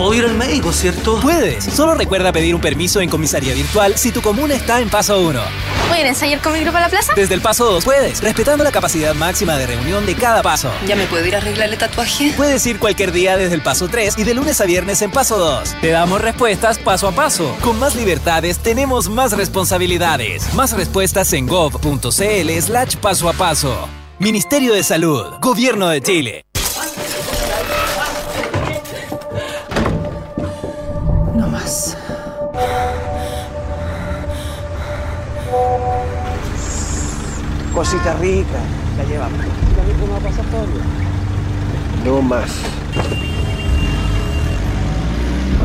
[0.00, 1.20] Puedo ir al médico, ¿cierto?
[1.20, 1.62] Puedes.
[1.64, 5.38] Solo recuerda pedir un permiso en comisaría virtual si tu comuna está en paso 1.
[5.88, 7.12] ¿Puedo ensayar con mi grupo a la plaza?
[7.14, 10.70] Desde el paso 2 puedes, respetando la capacidad máxima de reunión de cada paso.
[10.86, 12.32] ¿Ya me puedo ir a arreglar el tatuaje?
[12.34, 15.36] Puedes ir cualquier día desde el paso 3 y de lunes a viernes en paso
[15.36, 15.76] 2.
[15.82, 17.54] Te damos respuestas paso a paso.
[17.60, 20.54] Con más libertades tenemos más responsabilidades.
[20.54, 23.86] Más respuestas en gov.cl slash paso a paso.
[24.18, 26.49] Ministerio de Salud, Gobierno de Chile.
[37.80, 38.58] Cosita rica,
[38.98, 39.40] la llevamos.
[39.40, 40.82] ¿Qué no va a pasar todavía?
[42.04, 42.60] No más.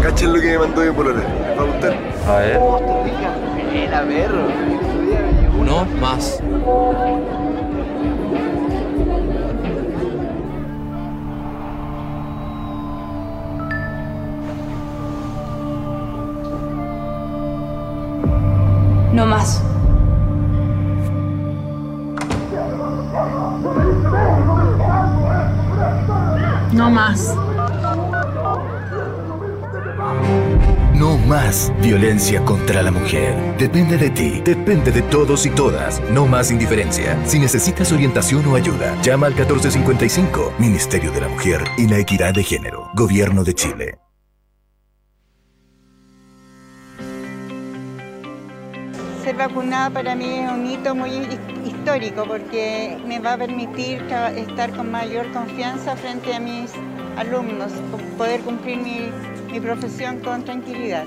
[0.02, 1.24] Cachen lo que me mandó mi polola.
[1.60, 1.98] ¿Va a gustar?
[2.26, 2.58] A ver.
[2.62, 3.36] Oh, rica.
[3.70, 4.48] Buena, perro.
[5.60, 6.40] Uno más.
[19.12, 19.62] No más.
[26.76, 27.36] No más.
[31.26, 33.36] más violencia contra la mujer.
[33.58, 36.02] Depende de ti, depende de todos y todas.
[36.12, 37.18] No más indiferencia.
[37.26, 42.34] Si necesitas orientación o ayuda, llama al 1455, Ministerio de la Mujer y la Equidad
[42.34, 43.98] de Género, Gobierno de Chile.
[49.24, 51.10] Ser vacunada para mí es un hito muy
[51.86, 54.02] histórico porque me va a permitir
[54.36, 56.72] estar con mayor confianza frente a mis
[57.16, 57.72] alumnos,
[58.18, 59.12] poder cumplir mi,
[59.52, 61.06] mi profesión con tranquilidad.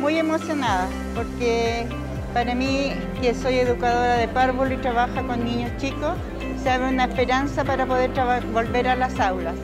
[0.00, 1.86] Muy emocionada porque
[2.32, 6.16] para mí, que soy educadora de párvulo y trabaja con niños chicos,
[6.62, 8.10] se abre una esperanza para poder
[8.54, 9.56] volver a las aulas.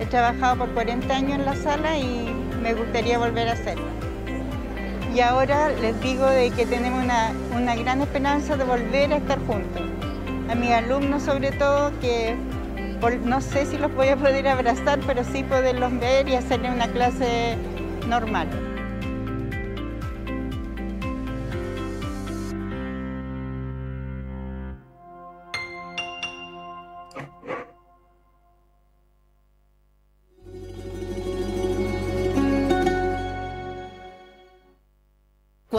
[0.00, 2.28] He trabajado por 40 años en la sala y
[2.60, 4.07] me gustaría volver a hacerlo.
[5.18, 9.44] Y ahora les digo de que tenemos una, una gran esperanza de volver a estar
[9.46, 9.82] juntos.
[10.48, 12.36] A mis alumnos sobre todo que
[13.24, 16.86] no sé si los voy a poder abrazar, pero sí poderlos ver y hacerle una
[16.86, 17.56] clase
[18.06, 18.67] normal.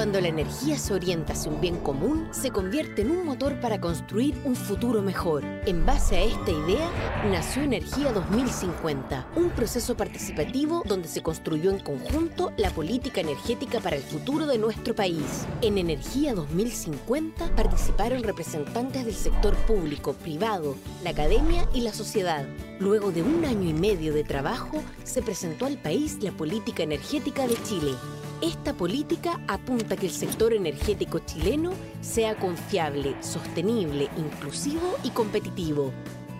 [0.09, 3.79] Cuando la energía se orienta hacia un bien común, se convierte en un motor para
[3.79, 5.43] construir un futuro mejor.
[5.67, 6.89] En base a esta idea,
[7.29, 13.97] nació Energía 2050, un proceso participativo donde se construyó en conjunto la política energética para
[13.97, 15.45] el futuro de nuestro país.
[15.61, 22.47] En Energía 2050 participaron representantes del sector público, privado, la academia y la sociedad.
[22.79, 27.45] Luego de un año y medio de trabajo, se presentó al país la política energética
[27.47, 27.91] de Chile
[28.41, 31.71] esta política apunta que el sector energético chileno
[32.01, 35.91] sea confiable, sostenible, inclusivo y competitivo.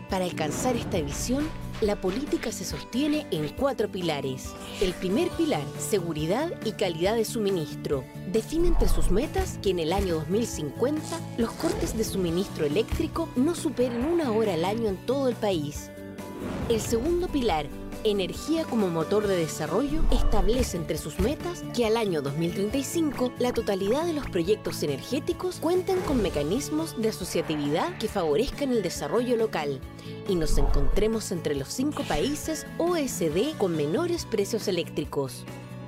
[0.09, 1.47] Para alcanzar esta visión,
[1.81, 4.49] la política se sostiene en cuatro pilares.
[4.81, 8.03] El primer pilar, seguridad y calidad de suministro.
[8.31, 11.01] Define entre sus metas que en el año 2050
[11.38, 15.91] los cortes de suministro eléctrico no superen una hora al año en todo el país.
[16.69, 17.67] El segundo pilar,
[18.05, 24.05] Energía como motor de desarrollo establece entre sus metas que al año 2035 la totalidad
[24.05, 29.81] de los proyectos energéticos cuenten con mecanismos de asociatividad que favorezcan el desarrollo local
[30.29, 35.43] y nos encontremos entre los cinco países OSD con menores precios eléctricos.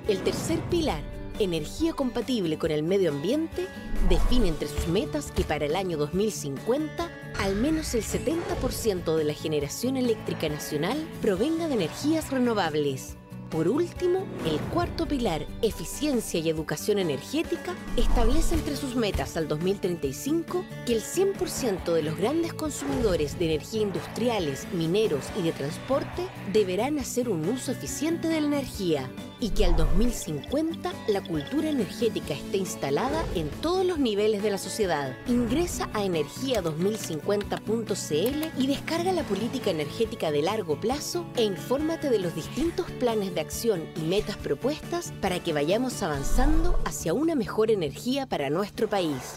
[0.06, 1.02] El tercer pilar
[1.38, 3.66] energía compatible con el medio ambiente,
[4.08, 9.34] define entre sus metas que para el año 2050 al menos el 70% de la
[9.34, 13.16] generación eléctrica nacional provenga de energías renovables.
[13.50, 20.64] Por último, el cuarto pilar, eficiencia y educación energética, establece entre sus metas al 2035
[20.86, 26.98] que el 100% de los grandes consumidores de energía industriales, mineros y de transporte deberán
[26.98, 29.10] hacer un uso eficiente de la energía
[29.42, 34.58] y que al 2050 la cultura energética esté instalada en todos los niveles de la
[34.58, 35.16] sociedad.
[35.26, 42.36] Ingresa a energía2050.cl y descarga la política energética de largo plazo e infórmate de los
[42.36, 48.26] distintos planes de acción y metas propuestas para que vayamos avanzando hacia una mejor energía
[48.26, 49.34] para nuestro país.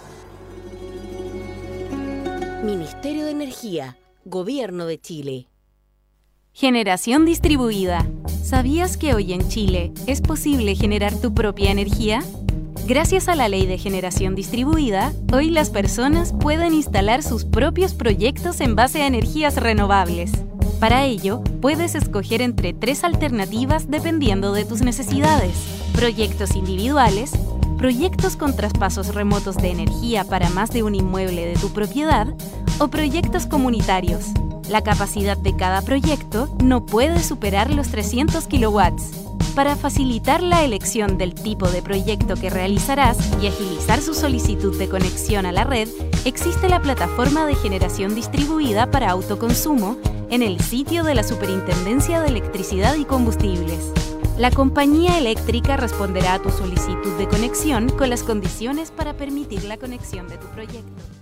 [2.63, 5.47] Ministerio de Energía, Gobierno de Chile.
[6.57, 8.07] Generación distribuida.
[8.41, 12.23] ¿Sabías que hoy en Chile es posible generar tu propia energía?
[12.87, 18.61] Gracias a la ley de generación distribuida, hoy las personas pueden instalar sus propios proyectos
[18.61, 20.31] en base a energías renovables.
[20.79, 25.57] Para ello, puedes escoger entre tres alternativas dependiendo de tus necesidades.
[25.91, 27.33] Proyectos individuales,
[27.77, 32.33] proyectos con traspasos remotos de energía para más de un inmueble de tu propiedad
[32.79, 34.27] o proyectos comunitarios.
[34.69, 39.11] La capacidad de cada proyecto no puede superar los 300 kilowatts.
[39.53, 44.89] Para facilitar la elección del tipo de proyecto que realizarás y agilizar su solicitud de
[44.89, 45.87] conexión a la red,
[46.25, 49.97] existe la plataforma de generación distribuida para autoconsumo
[50.29, 53.91] en el sitio de la Superintendencia de Electricidad y Combustibles.
[54.37, 59.77] La compañía eléctrica responderá a tu solicitud de conexión con las condiciones para permitir la
[59.77, 61.14] conexión de tu proyecto.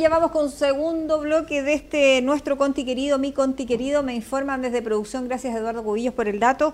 [0.00, 4.02] Ya vamos con segundo bloque de este nuestro Conti querido, mi Conti querido.
[4.02, 6.72] Me informan desde producción, gracias Eduardo Cubillos por el dato.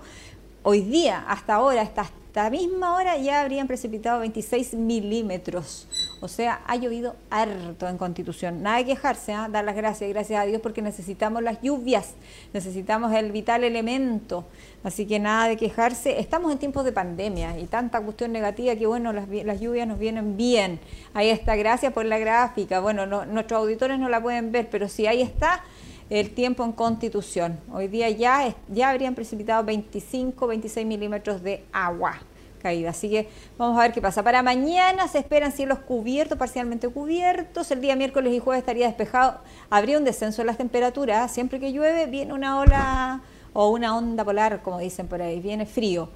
[0.63, 5.89] Hoy día, hasta ahora, hasta esta misma hora ya habrían precipitado 26 milímetros.
[6.19, 8.63] O sea, ha llovido harto en Constitución.
[8.63, 9.37] Nada de quejarse, ¿eh?
[9.49, 12.13] dar las gracias, gracias a Dios porque necesitamos las lluvias,
[12.53, 14.45] necesitamos el vital elemento.
[14.83, 16.19] Así que nada de quejarse.
[16.19, 19.99] Estamos en tiempos de pandemia y tanta cuestión negativa que bueno, las, las lluvias nos
[19.99, 20.79] vienen bien.
[21.13, 22.79] Ahí está, gracias por la gráfica.
[22.79, 25.63] Bueno, nuestros auditores no la pueden ver, pero sí, ahí está
[26.09, 27.59] el tiempo en constitución.
[27.71, 32.21] Hoy día ya, ya habrían precipitado 25, 26 milímetros de agua
[32.67, 32.89] caída.
[32.89, 34.23] Así que vamos a ver qué pasa.
[34.23, 37.71] Para mañana se esperan cielos cubiertos, parcialmente cubiertos.
[37.71, 39.39] El día miércoles y jueves estaría despejado.
[39.69, 41.31] Habría un descenso en las temperaturas.
[41.31, 43.21] Siempre que llueve viene una ola
[43.53, 45.39] o una onda polar, como dicen por ahí.
[45.39, 46.09] Viene frío.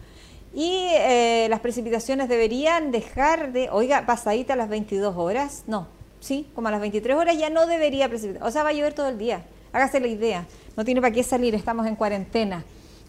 [0.54, 5.64] Y eh, las precipitaciones deberían dejar de, oiga, pasadita a las 22 horas.
[5.68, 5.88] No,
[6.20, 8.46] sí, como a las 23 horas ya no debería precipitar.
[8.46, 9.46] O sea, va a llover todo el día.
[9.72, 10.46] Hágase la idea.
[10.76, 12.66] No tiene para qué salir, estamos en cuarentena.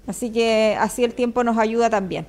[0.07, 2.27] Así que así el tiempo nos ayuda también.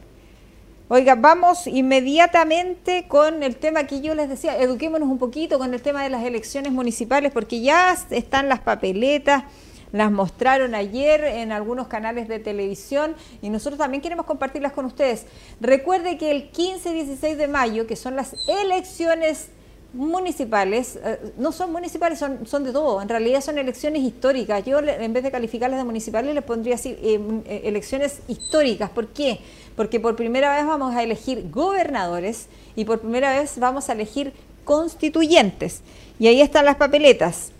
[0.89, 5.82] Oiga, vamos inmediatamente con el tema que yo les decía, eduquémonos un poquito con el
[5.82, 9.46] tema de las elecciones municipales, porque ya están las papeletas,
[9.93, 15.26] las mostraron ayer en algunos canales de televisión y nosotros también queremos compartirlas con ustedes.
[15.62, 19.52] Recuerde que el 15 y 16 de mayo, que son las elecciones
[19.93, 24.65] municipales, eh, no son municipales, son, son de todo, en realidad son elecciones históricas.
[24.65, 28.89] Yo en vez de calificarlas de municipales les pondría así, eh, eh, elecciones históricas.
[28.89, 29.39] ¿Por qué?
[29.75, 34.34] Porque por primera vez vamos a elegir gobernadores y por primera vez vamos a elegir
[34.65, 35.82] constituyentes.
[36.19, 37.51] Y ahí están las papeletas.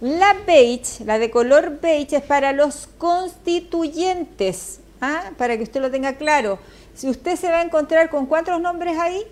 [0.00, 5.30] La beige, la de color beige, es para los constituyentes, ¿ah?
[5.38, 6.58] para que usted lo tenga claro.
[6.94, 9.22] Si usted se va a encontrar con cuántos nombres ahí,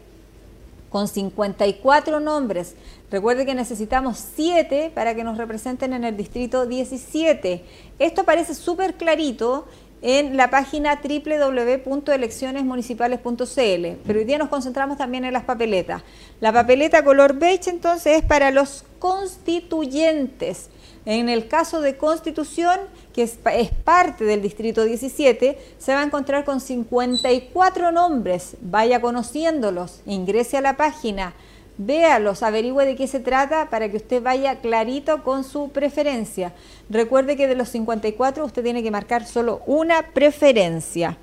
[0.95, 2.77] con 54 nombres.
[3.11, 7.65] Recuerde que necesitamos 7 para que nos representen en el distrito 17.
[7.99, 9.67] Esto parece súper clarito
[10.03, 16.05] en la página www.eleccionesmunicipales.cl, pero hoy día nos concentramos también en las papeletas.
[16.39, 20.71] La papeleta color beige entonces es para los constituyentes.
[21.07, 22.79] En el caso de Constitución,
[23.15, 23.39] que es,
[23.85, 28.57] parte del Distrito 17, se va a encontrar con 54 nombres.
[28.61, 31.33] Vaya conociéndolos, ingrese a la página,
[31.79, 36.53] véalos, averigüe de qué se trata para que usted vaya clarito con su preferencia.
[36.91, 41.17] Recuerde que de los 54 usted tiene que marcar solo una preferencia.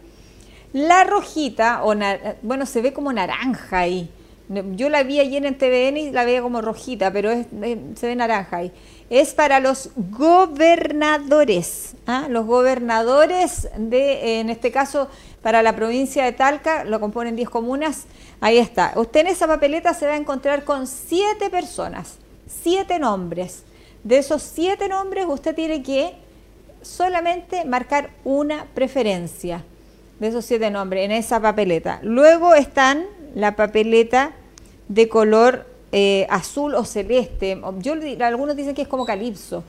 [0.71, 1.93] La rojita, o
[2.41, 4.09] bueno, se ve como naranja ahí.
[4.75, 8.57] Yo la vi ayer en TVN y la veía como rojita, pero se ve naranja
[8.57, 8.71] ahí
[9.11, 11.95] es para los gobernadores.
[12.07, 12.27] ¿ah?
[12.29, 15.09] Los gobernadores de, en este caso,
[15.41, 18.05] para la provincia de Talca, lo componen 10 comunas.
[18.39, 18.93] Ahí está.
[18.95, 22.19] Usted en esa papeleta se va a encontrar con 7 personas,
[22.63, 23.63] 7 nombres.
[24.05, 26.13] De esos 7 nombres, usted tiene que
[26.81, 29.65] solamente marcar una preferencia
[30.21, 31.99] de esos 7 nombres en esa papeleta.
[32.01, 33.03] Luego están
[33.35, 34.31] la papeleta
[34.87, 37.59] de color eh, azul o celeste.
[37.79, 39.63] Yo, algunos dicen que es como calipso.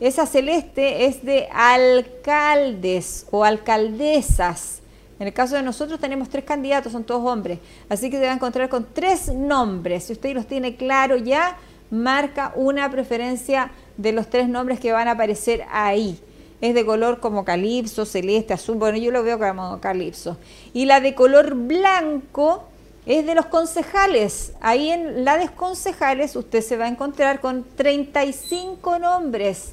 [0.00, 4.80] Esa celeste es de alcaldes o alcaldesas.
[5.18, 7.58] En el caso de nosotros tenemos tres candidatos, son todos hombres.
[7.88, 10.04] Así que se va a encontrar con tres nombres.
[10.04, 11.56] Si usted los tiene claro ya,
[11.90, 16.18] marca una preferencia de los tres nombres que van a aparecer ahí.
[16.60, 18.76] Es de color como calipso, celeste, azul.
[18.76, 20.36] Bueno, yo lo veo como calipso.
[20.72, 22.64] Y la de color blanco
[23.06, 24.52] es de los concejales.
[24.60, 29.72] Ahí en la de concejales usted se va a encontrar con 35 nombres.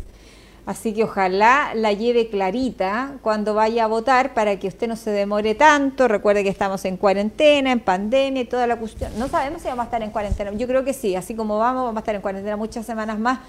[0.65, 5.09] Así que ojalá la lleve clarita cuando vaya a votar para que usted no se
[5.09, 6.07] demore tanto.
[6.07, 9.11] Recuerde que estamos en cuarentena, en pandemia y toda la cuestión.
[9.17, 10.51] No sabemos si vamos a estar en cuarentena.
[10.51, 13.39] Yo creo que sí, así como vamos, vamos a estar en cuarentena muchas semanas más.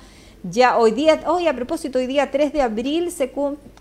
[0.50, 3.32] Ya hoy día, hoy a propósito, hoy día 3 de abril, se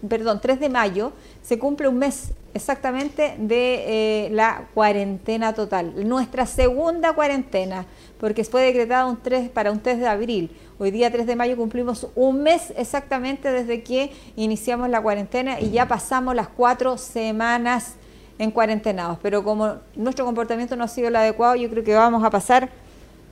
[0.07, 6.07] perdón, 3 de mayo, se cumple un mes exactamente de eh, la cuarentena total.
[6.07, 7.87] Nuestra segunda cuarentena,
[8.19, 10.51] porque fue decretada un 3, para un 3 de abril.
[10.77, 15.71] Hoy día 3 de mayo cumplimos un mes exactamente desde que iniciamos la cuarentena y
[15.71, 17.95] ya pasamos las cuatro semanas
[18.37, 19.17] en cuarentenados.
[19.23, 22.69] Pero como nuestro comportamiento no ha sido el adecuado, yo creo que vamos a pasar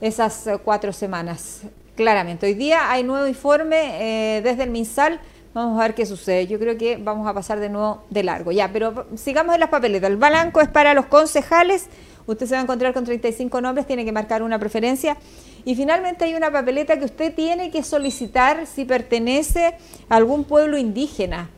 [0.00, 1.62] esas eh, cuatro semanas
[2.00, 2.46] claramente.
[2.46, 5.20] Hoy día hay nuevo informe eh, desde el MinSal.
[5.52, 6.46] Vamos a ver qué sucede.
[6.46, 8.52] Yo creo que vamos a pasar de nuevo de largo.
[8.52, 10.08] Ya, pero sigamos en las papeletas.
[10.08, 11.88] El balanco es para los concejales.
[12.26, 15.18] Usted se va a encontrar con 35 nombres, tiene que marcar una preferencia.
[15.66, 19.74] Y finalmente hay una papeleta que usted tiene que solicitar si pertenece
[20.08, 21.50] a algún pueblo indígena,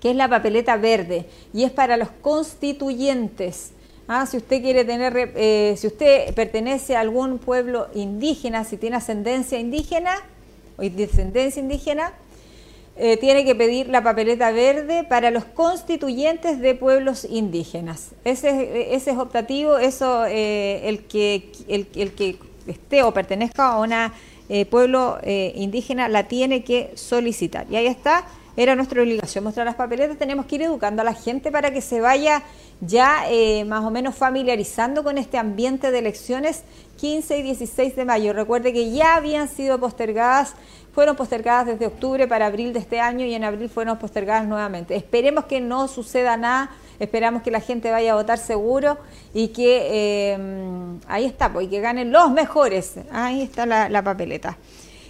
[0.00, 3.70] que es la papeleta verde, y es para los constituyentes.
[4.06, 8.96] Ah, si usted quiere tener, eh, si usted pertenece a algún pueblo indígena, si tiene
[8.96, 10.14] ascendencia indígena
[10.76, 12.12] o descendencia indígena,
[12.96, 18.10] eh, tiene que pedir la papeleta verde para los constituyentes de pueblos indígenas.
[18.24, 22.36] Ese, es optativo, eso eh, el, que, el, el, que
[22.66, 23.90] esté o pertenezca a un
[24.70, 27.66] pueblo indígena la tiene que solicitar.
[27.70, 28.26] Y ahí está
[28.56, 31.80] era nuestra obligación mostrar las papeletas, tenemos que ir educando a la gente para que
[31.80, 32.42] se vaya
[32.80, 36.62] ya eh, más o menos familiarizando con este ambiente de elecciones
[36.98, 38.32] 15 y 16 de mayo.
[38.32, 40.54] Recuerde que ya habían sido postergadas,
[40.92, 44.94] fueron postergadas desde octubre para abril de este año y en abril fueron postergadas nuevamente.
[44.94, 48.98] Esperemos que no suceda nada, esperamos que la gente vaya a votar seguro
[49.32, 50.38] y que eh,
[51.08, 52.94] ahí está, pues, y que ganen los mejores.
[53.10, 54.56] Ahí está la papeleta.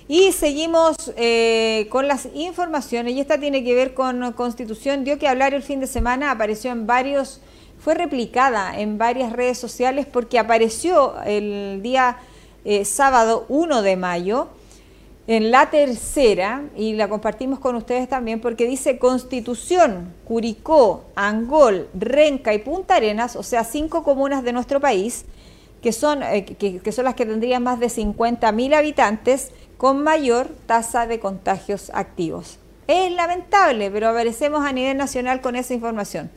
[0.07, 5.05] Y seguimos eh, con las informaciones, y esta tiene que ver con Constitución.
[5.05, 7.41] Dio que hablar el fin de semana, apareció en varios,
[7.79, 12.19] fue replicada en varias redes sociales porque apareció el día
[12.65, 14.49] eh, sábado 1 de mayo
[15.27, 22.53] en la tercera, y la compartimos con ustedes también, porque dice Constitución, Curicó, Angol, Renca
[22.53, 25.25] y Punta Arenas, o sea, cinco comunas de nuestro país,
[25.81, 30.49] que son, eh, que, son las que tendrían más de 50 mil habitantes, con mayor
[30.67, 32.59] tasa de contagios activos.
[32.87, 36.31] Es lamentable, pero aparecemos a nivel nacional con esa información.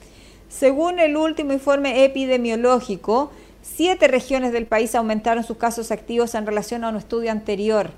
[0.49, 3.31] Según el último informe epidemiológico,
[3.61, 7.91] siete regiones del país aumentaron sus casos activos en relación a un estudio anterior.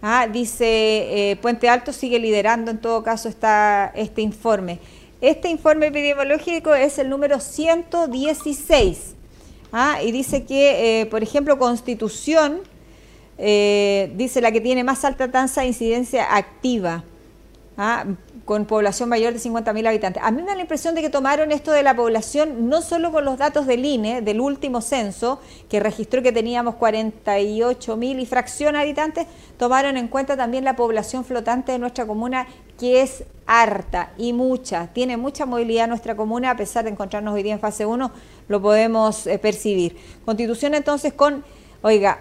[0.00, 4.78] Ah, dice eh, Puente Alto sigue liderando en todo caso esta, este informe.
[5.20, 9.14] Este informe epidemiológico es el número 116.
[9.72, 12.60] Ah, y dice que, eh, por ejemplo, Constitución
[13.38, 17.04] eh, dice la que tiene más alta tasa de incidencia activa,
[17.76, 18.04] ¿ah?
[18.44, 20.22] con población mayor de 50.000 habitantes.
[20.22, 23.12] A mí me da la impresión de que tomaron esto de la población no solo
[23.12, 28.76] con los datos del INE, del último censo, que registró que teníamos 48.000 y fracción
[28.76, 29.26] habitantes,
[29.58, 32.46] tomaron en cuenta también la población flotante de nuestra comuna,
[32.78, 34.88] que es harta y mucha.
[34.88, 38.10] Tiene mucha movilidad nuestra comuna, a pesar de encontrarnos hoy día en fase 1,
[38.48, 39.96] lo podemos eh, percibir.
[40.24, 41.44] Constitución entonces con,
[41.82, 42.18] oiga,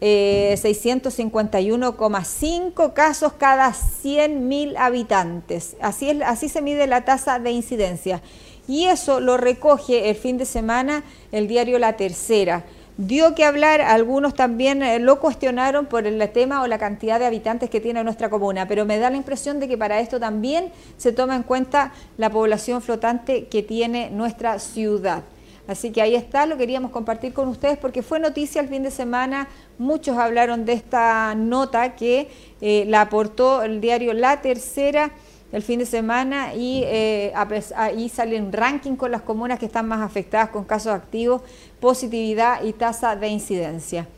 [0.00, 5.76] 651,5 eh, casos cada 100.000 habitantes.
[5.80, 8.22] Así, es, así se mide la tasa de incidencia.
[8.66, 12.64] Y eso lo recoge el fin de semana el diario La Tercera.
[12.96, 17.24] Dio que hablar, algunos también eh, lo cuestionaron por el tema o la cantidad de
[17.24, 20.70] habitantes que tiene nuestra comuna, pero me da la impresión de que para esto también
[20.98, 25.22] se toma en cuenta la población flotante que tiene nuestra ciudad.
[25.70, 28.90] Así que ahí está, lo queríamos compartir con ustedes porque fue noticia el fin de
[28.90, 29.46] semana,
[29.78, 32.28] muchos hablaron de esta nota que
[32.60, 35.12] eh, la aportó el diario La Tercera
[35.52, 37.32] el fin de semana y eh,
[37.76, 41.42] ahí sale un ranking con las comunas que están más afectadas con casos activos,
[41.78, 44.08] positividad y tasa de incidencia.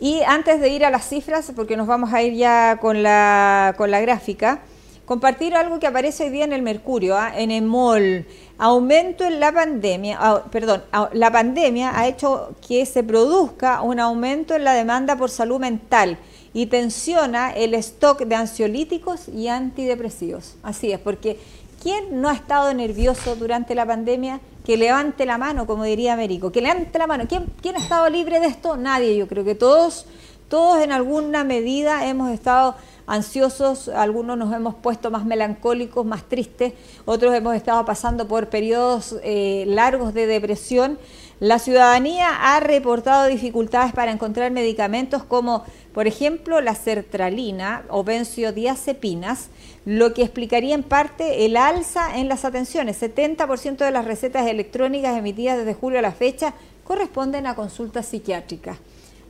[0.00, 3.74] Y antes de ir a las cifras, porque nos vamos a ir ya con la,
[3.76, 4.62] con la gráfica,
[5.04, 7.32] compartir algo que aparece hoy día en el Mercurio, ¿ah?
[7.36, 8.26] en el MOL.
[8.58, 13.98] Aumento en la pandemia, ah, perdón, ah, la pandemia ha hecho que se produzca un
[13.98, 16.18] aumento en la demanda por salud mental
[16.54, 20.56] y tensiona el stock de ansiolíticos y antidepresivos.
[20.62, 21.38] Así es, porque
[21.82, 24.40] ¿quién no ha estado nervioso durante la pandemia?
[24.64, 27.24] Que levante la mano, como diría Américo, que levante la mano.
[27.28, 28.76] ¿Quién, ¿Quién ha estado libre de esto?
[28.76, 30.06] Nadie, yo creo que todos,
[30.52, 32.74] todos en alguna medida hemos estado
[33.06, 36.74] ansiosos, algunos nos hemos puesto más melancólicos, más tristes,
[37.06, 40.98] otros hemos estado pasando por periodos eh, largos de depresión.
[41.40, 49.48] La ciudadanía ha reportado dificultades para encontrar medicamentos como, por ejemplo, la sertralina o benzodiazepinas,
[49.86, 53.00] lo que explicaría en parte el alza en las atenciones.
[53.00, 56.52] 70% de las recetas electrónicas emitidas desde julio a la fecha
[56.84, 58.76] corresponden a consultas psiquiátricas.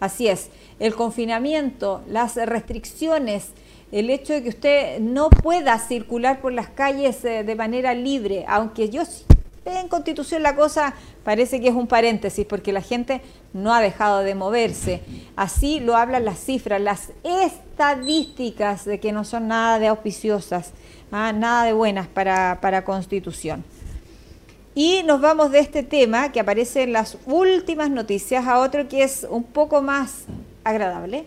[0.03, 0.49] Así es,
[0.81, 3.51] el confinamiento, las restricciones,
[3.93, 8.45] el hecho de que usted no pueda circular por las calles eh, de manera libre,
[8.49, 9.05] aunque yo
[9.65, 10.93] en Constitución la cosa
[11.23, 13.21] parece que es un paréntesis porque la gente
[13.53, 15.03] no ha dejado de moverse.
[15.37, 20.73] Así lo hablan las cifras, las estadísticas de que no son nada de auspiciosas,
[21.13, 21.33] ¿ah?
[21.33, 23.63] nada de buenas para, para Constitución.
[24.75, 29.03] Y nos vamos de este tema que aparece en las últimas noticias a otro que
[29.03, 30.25] es un poco más
[30.65, 31.27] agradable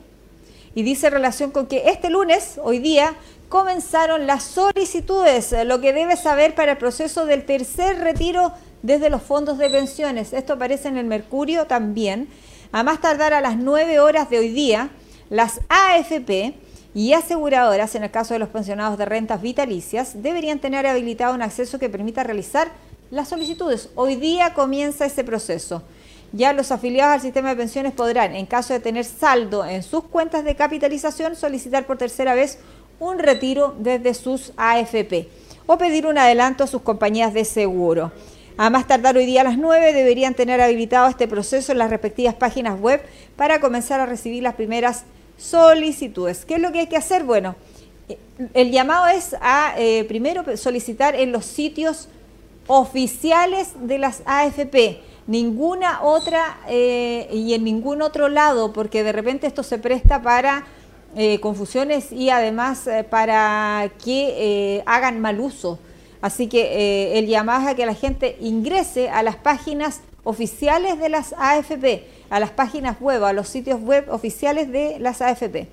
[0.73, 3.13] y dice relación con que este lunes, hoy día,
[3.47, 9.21] comenzaron las solicitudes, lo que debe saber para el proceso del tercer retiro desde los
[9.21, 10.33] fondos de pensiones.
[10.33, 12.27] Esto aparece en el Mercurio también.
[12.71, 14.89] A más tardar a las 9 horas de hoy día,
[15.29, 16.55] las AFP
[16.93, 21.41] y aseguradoras, en el caso de los pensionados de rentas vitalicias, deberían tener habilitado un
[21.41, 22.69] acceso que permita realizar
[23.11, 23.89] las solicitudes.
[23.95, 25.83] Hoy día comienza ese proceso.
[26.31, 30.03] Ya los afiliados al sistema de pensiones podrán, en caso de tener saldo en sus
[30.05, 32.59] cuentas de capitalización, solicitar por tercera vez
[32.99, 35.27] un retiro desde sus AFP
[35.67, 38.11] o pedir un adelanto a sus compañías de seguro.
[38.57, 41.89] A más tardar hoy día a las 9 deberían tener habilitado este proceso en las
[41.89, 43.01] respectivas páginas web
[43.35, 45.03] para comenzar a recibir las primeras
[45.37, 46.45] solicitudes.
[46.45, 47.23] ¿Qué es lo que hay que hacer?
[47.23, 47.55] Bueno,
[48.07, 48.17] eh,
[48.53, 52.07] el llamado es a eh, primero solicitar en los sitios
[52.67, 59.47] oficiales de las AFP, ninguna otra eh, y en ningún otro lado, porque de repente
[59.47, 60.65] esto se presta para
[61.39, 65.79] confusiones y además para que hagan mal uso
[66.25, 70.99] Así que eh, el llamado es a que la gente ingrese a las páginas oficiales
[70.99, 75.67] de las AFP, a las páginas web, a los sitios web oficiales de las AFP.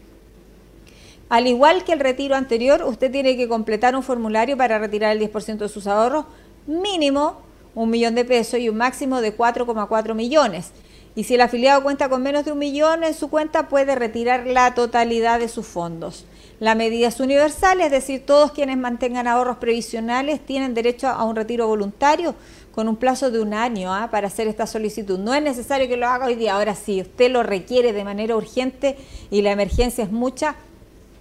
[1.30, 5.22] Al igual que el retiro anterior, usted tiene que completar un formulario para retirar el
[5.22, 6.26] 10% de sus ahorros,
[6.66, 7.36] mínimo
[7.74, 10.70] un millón de pesos y un máximo de 4,4 millones.
[11.14, 14.46] Y si el afiliado cuenta con menos de un millón en su cuenta, puede retirar
[14.46, 16.24] la totalidad de sus fondos.
[16.58, 21.34] La medida es universal, es decir, todos quienes mantengan ahorros previsionales tienen derecho a un
[21.34, 22.34] retiro voluntario
[22.72, 24.08] con un plazo de un año ¿ah?
[24.10, 25.18] para hacer esta solicitud.
[25.18, 26.54] No es necesario que lo haga hoy día.
[26.54, 28.96] Ahora, si usted lo requiere de manera urgente
[29.30, 30.54] y la emergencia es mucha,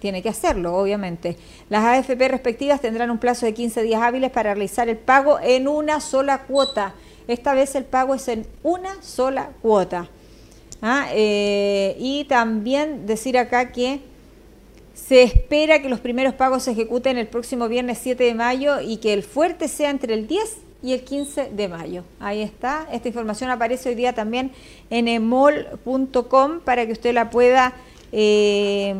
[0.02, 1.36] tiene que hacerlo, obviamente.
[1.70, 5.68] Las AFP respectivas tendrán un plazo de 15 días hábiles para realizar el pago en
[5.68, 6.94] una sola cuota.
[7.28, 10.10] Esta vez el pago es en una sola cuota.
[10.82, 11.06] ¿ah?
[11.12, 14.00] Eh, y también decir acá que
[14.92, 18.96] se espera que los primeros pagos se ejecuten el próximo viernes 7 de mayo y
[18.96, 22.02] que el fuerte sea entre el 10 y el 15 de mayo.
[22.18, 22.88] Ahí está.
[22.90, 24.50] Esta información aparece hoy día también
[24.90, 27.72] en emol.com para que usted la pueda
[28.10, 28.96] eh,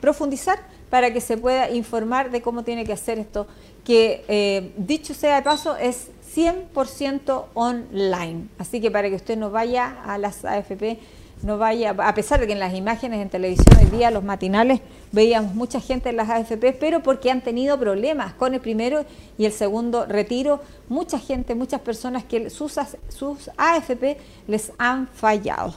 [0.00, 0.58] profundizar,
[0.90, 3.46] para que se pueda informar de cómo tiene que hacer esto,
[3.84, 8.48] que eh, dicho sea de paso es 100% online.
[8.58, 10.98] Así que para que usted no vaya a las AFP
[11.42, 14.80] no vaya, a pesar de que en las imágenes en televisión hoy día, los matinales,
[15.10, 19.04] veíamos mucha gente en las AFP, pero porque han tenido problemas con el primero
[19.38, 22.78] y el segundo retiro, mucha gente, muchas personas que sus,
[23.08, 25.74] sus AFP les han fallado.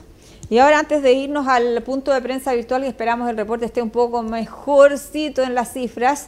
[0.54, 3.82] Y ahora antes de irnos al punto de prensa virtual y esperamos el reporte esté
[3.82, 6.28] un poco mejorcito en las cifras,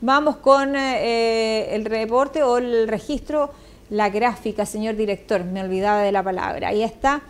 [0.00, 3.50] vamos con eh, el reporte o el registro,
[3.90, 6.68] la gráfica, señor director, me olvidaba de la palabra.
[6.68, 7.20] Ahí está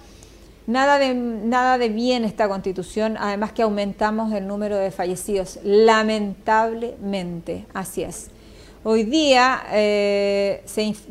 [0.68, 7.66] Nada de, nada de bien esta constitución, además que aumentamos el número de fallecidos, lamentablemente,
[7.74, 8.28] así es.
[8.84, 10.62] Hoy día, eh,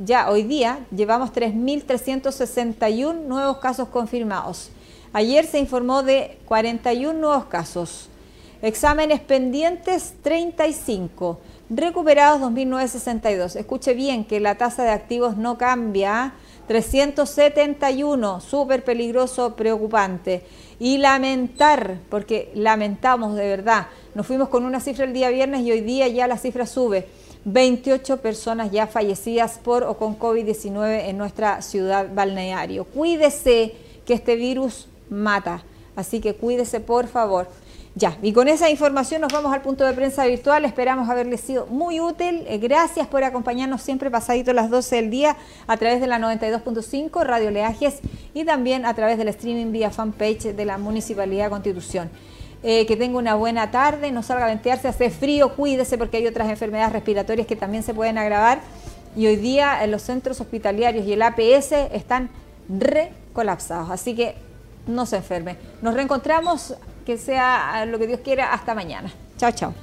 [0.01, 4.71] ya hoy día llevamos 3.361 nuevos casos confirmados.
[5.15, 8.09] Ayer se informó de 41 nuevos casos.
[8.61, 11.39] Exámenes pendientes 35.
[11.69, 13.55] Recuperados 2.962.
[13.55, 16.33] Escuche bien que la tasa de activos no cambia
[16.67, 20.43] 371, súper peligroso, preocupante.
[20.79, 25.71] Y lamentar, porque lamentamos de verdad, nos fuimos con una cifra el día viernes y
[25.71, 27.07] hoy día ya la cifra sube.
[27.45, 32.83] 28 personas ya fallecidas por o con COVID-19 en nuestra ciudad balneario.
[32.83, 35.63] Cuídese que este virus mata,
[35.95, 37.47] así que cuídese por favor.
[37.97, 40.65] Ya, y con esa información nos vamos al punto de prensa virtual.
[40.65, 42.43] Esperamos haberles sido muy útil.
[42.45, 47.23] Eh, gracias por acompañarnos siempre pasadito las 12 del día a través de la 92.5
[47.23, 47.99] Radio Leajes
[48.33, 52.09] y también a través del streaming vía fanpage de la Municipalidad de Constitución.
[52.63, 56.27] Eh, que tenga una buena tarde, no salga a ventearse, hace frío, cuídese porque hay
[56.27, 58.59] otras enfermedades respiratorias que también se pueden agravar.
[59.15, 62.29] Y hoy día en los centros hospitalarios y el APS están
[62.67, 64.35] recolapsados, así que
[64.87, 65.57] no se enferme.
[65.81, 66.75] Nos reencontramos,
[67.05, 69.11] que sea lo que Dios quiera, hasta mañana.
[69.37, 69.73] Chao, chao.